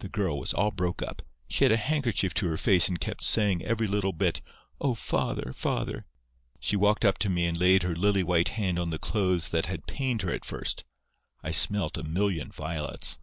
"The 0.00 0.08
girl 0.08 0.40
was 0.40 0.52
all 0.52 0.72
broke 0.72 1.00
up. 1.00 1.22
She 1.46 1.62
had 1.64 1.70
a 1.70 1.76
handkerchief 1.76 2.34
to 2.34 2.48
her 2.48 2.56
face, 2.56 2.88
and 2.88 2.98
kept 2.98 3.22
saying 3.22 3.62
every 3.62 3.86
little 3.86 4.12
bit, 4.12 4.42
'Oh, 4.80 4.96
father, 4.96 5.52
father!' 5.52 6.04
She 6.58 6.74
walked 6.74 7.04
up 7.04 7.16
to 7.18 7.28
me 7.28 7.46
and 7.46 7.56
laid 7.56 7.84
her 7.84 7.94
lily 7.94 8.24
white 8.24 8.48
hand 8.48 8.76
on 8.76 8.90
the 8.90 8.98
clothes 8.98 9.50
that 9.50 9.66
had 9.66 9.86
pained 9.86 10.22
her 10.22 10.32
at 10.32 10.44
first. 10.44 10.82
I 11.44 11.52
smelt 11.52 11.96
a 11.96 12.02
million 12.02 12.50
violets. 12.50 13.20